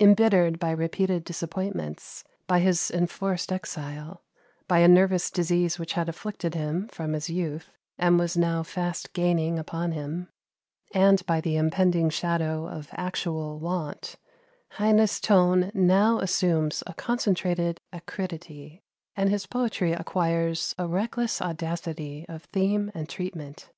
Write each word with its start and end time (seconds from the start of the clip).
Embittered 0.00 0.58
by 0.58 0.72
repeated 0.72 1.22
disappointments, 1.22 2.24
by 2.48 2.58
his 2.58 2.90
enforced 2.90 3.52
exile, 3.52 4.24
by 4.66 4.80
a 4.80 4.88
nervous 4.88 5.30
disease 5.30 5.78
which 5.78 5.92
had 5.92 6.08
afflicted 6.08 6.54
him 6.56 6.88
from 6.88 7.12
his 7.12 7.30
youth, 7.30 7.70
and 7.96 8.18
was 8.18 8.36
now 8.36 8.64
fast 8.64 9.12
gaining 9.12 9.60
upon 9.60 9.92
him, 9.92 10.28
and 10.92 11.24
by 11.24 11.40
the 11.40 11.54
impending 11.54 12.10
shadow 12.10 12.66
of 12.68 12.88
actual 12.94 13.60
want, 13.60 14.16
Heine's 14.70 15.20
tone 15.20 15.70
now 15.72 16.18
assumes 16.18 16.82
a 16.88 16.92
concentrated 16.94 17.80
acridity, 17.92 18.82
and 19.14 19.30
his 19.30 19.46
poetry 19.46 19.92
acquires 19.92 20.74
a 20.78 20.88
reckless 20.88 21.40
audacity 21.40 22.26
of 22.28 22.42
theme 22.46 22.90
and 22.92 23.08
treatment. 23.08 23.70